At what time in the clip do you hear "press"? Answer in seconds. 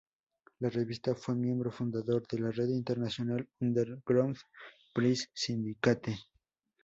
4.93-5.29